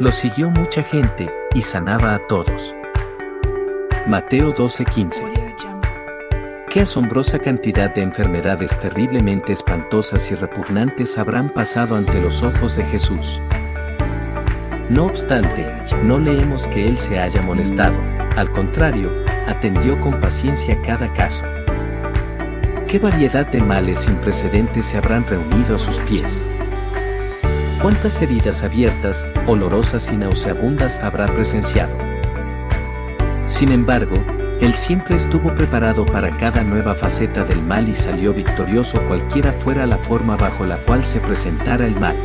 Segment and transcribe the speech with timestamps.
[0.00, 2.74] Lo siguió mucha gente y sanaba a todos.
[4.08, 5.22] Mateo 12:15.
[6.68, 12.84] Qué asombrosa cantidad de enfermedades terriblemente espantosas y repugnantes habrán pasado ante los ojos de
[12.86, 13.40] Jesús.
[14.88, 15.64] No obstante,
[16.02, 17.96] no leemos que Él se haya molestado,
[18.36, 19.12] al contrario,
[19.46, 21.44] atendió con paciencia cada caso.
[22.88, 26.48] ¿Qué variedad de males sin precedentes se habrán reunido a sus pies?
[27.84, 31.94] ¿Cuántas heridas abiertas, olorosas y nauseabundas habrá presenciado?
[33.44, 34.16] Sin embargo,
[34.62, 39.84] él siempre estuvo preparado para cada nueva faceta del mal y salió victorioso cualquiera fuera
[39.84, 42.16] la forma bajo la cual se presentara el mal.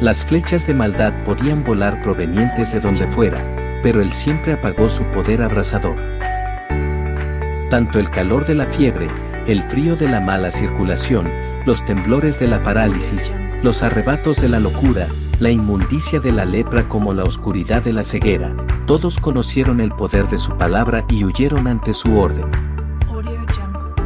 [0.00, 3.40] Las flechas de maldad podían volar provenientes de donde fuera,
[3.82, 5.96] pero él siempre apagó su poder abrasador.
[7.70, 9.08] Tanto el calor de la fiebre,
[9.48, 11.28] el frío de la mala circulación,
[11.64, 15.08] los temblores de la parálisis, los arrebatos de la locura,
[15.40, 18.54] la inmundicia de la lepra como la oscuridad de la ceguera,
[18.86, 22.46] todos conocieron el poder de su palabra y huyeron ante su orden.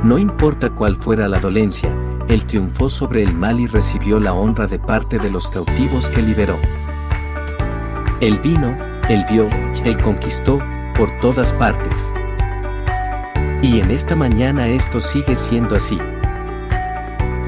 [0.03, 1.95] No importa cuál fuera la dolencia,
[2.28, 6.23] él triunfó sobre el mal y recibió la honra de parte de los cautivos que
[6.23, 6.56] liberó.
[8.21, 8.77] Él vino,
[9.09, 9.48] él vio,
[9.84, 10.59] él conquistó,
[10.97, 12.12] por todas partes.
[13.62, 15.98] Y en esta mañana esto sigue siendo así.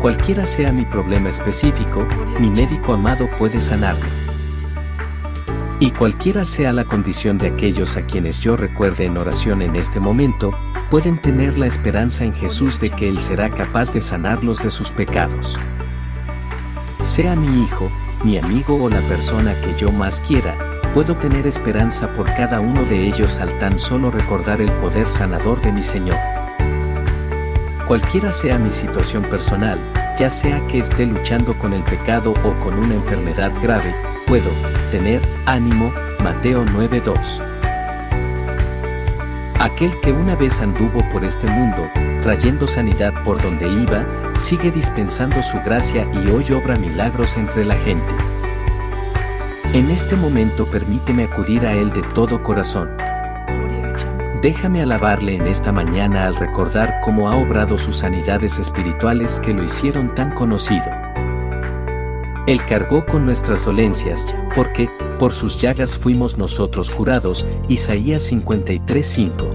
[0.02, 2.04] Cualquiera sea mi problema específico,
[2.40, 4.08] mi médico amado puede sanarme.
[5.78, 10.00] Y cualquiera sea la condición de aquellos a quienes yo recuerde en oración en este
[10.00, 10.58] momento,
[10.90, 14.90] pueden tener la esperanza en Jesús de que Él será capaz de sanarlos de sus
[14.90, 15.56] pecados.
[17.00, 17.88] Sea mi hijo,
[18.24, 20.56] mi amigo o la persona que yo más quiera,
[20.94, 25.60] puedo tener esperanza por cada uno de ellos al tan solo recordar el poder sanador
[25.60, 26.31] de mi Señor.
[27.92, 29.78] Cualquiera sea mi situación personal,
[30.18, 33.94] ya sea que esté luchando con el pecado o con una enfermedad grave,
[34.26, 34.48] puedo
[34.90, 35.92] tener ánimo.
[36.20, 37.42] Mateo 9:2.
[39.60, 41.86] Aquel que una vez anduvo por este mundo,
[42.22, 44.06] trayendo sanidad por donde iba,
[44.38, 48.14] sigue dispensando su gracia y hoy obra milagros entre la gente.
[49.74, 53.11] En este momento permíteme acudir a Él de todo corazón.
[54.42, 59.62] Déjame alabarle en esta mañana al recordar cómo ha obrado sus sanidades espirituales que lo
[59.62, 60.90] hicieron tan conocido.
[62.48, 64.26] Él cargó con nuestras dolencias,
[64.56, 69.46] porque, por sus llagas fuimos nosotros curados, Isaías 53:5.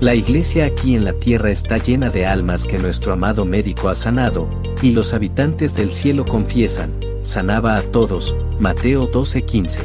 [0.00, 3.94] La iglesia aquí en la tierra está llena de almas que nuestro amado médico ha
[3.94, 4.48] sanado,
[4.82, 9.82] y los habitantes del cielo confiesan, sanaba a todos, Mateo 12:15.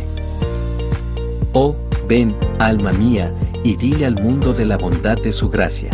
[1.54, 1.76] Oh,
[2.08, 3.34] ven, alma mía,
[3.64, 5.90] y dile al mundo de la bondad de su gracia.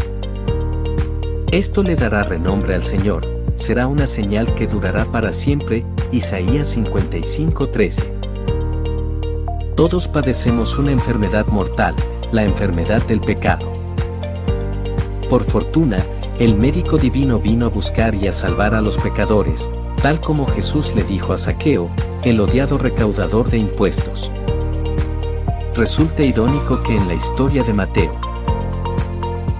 [1.51, 8.03] Esto le dará renombre al Señor, será una señal que durará para siempre, Isaías 55:13.
[9.75, 11.95] Todos padecemos una enfermedad mortal,
[12.31, 13.71] la enfermedad del pecado.
[15.29, 16.05] Por fortuna,
[16.39, 19.69] el médico divino vino a buscar y a salvar a los pecadores,
[20.01, 21.89] tal como Jesús le dijo a Saqueo,
[22.23, 24.31] el odiado recaudador de impuestos
[25.75, 28.11] resulta irónico que en la historia de Mateo,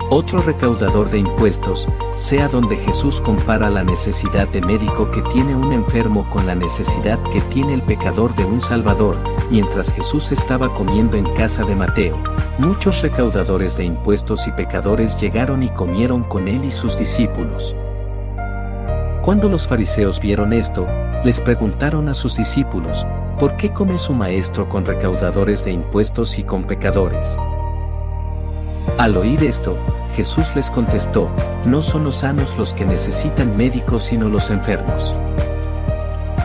[0.10, 5.72] otro recaudador de impuestos, sea donde Jesús compara la necesidad de médico que tiene un
[5.72, 9.18] enfermo con la necesidad que tiene el pecador de un Salvador,
[9.50, 12.18] mientras Jesús estaba comiendo en casa de Mateo.
[12.58, 17.74] Muchos recaudadores de impuestos y pecadores llegaron y comieron con él y sus discípulos.
[19.22, 20.86] Cuando los fariseos vieron esto,
[21.24, 23.06] les preguntaron a sus discípulos,
[23.42, 27.40] ¿por qué come su maestro con recaudadores de impuestos y con pecadores?
[29.00, 29.76] Al oír esto,
[30.16, 31.28] Jesús les contestó,
[31.66, 35.16] no son los sanos los que necesitan médicos sino los enfermos.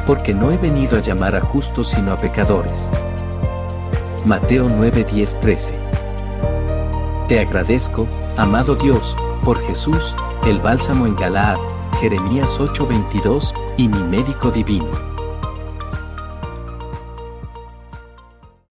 [0.07, 2.91] Porque no he venido a llamar a justos sino a pecadores.
[4.25, 5.05] Mateo 9,
[5.39, 5.75] 13.
[7.29, 8.07] Te agradezco,
[8.39, 9.15] amado Dios,
[9.45, 10.15] por Jesús,
[10.47, 11.59] el bálsamo en Galaad,
[12.01, 15.16] Jeremías 8:22, y mi médico divino.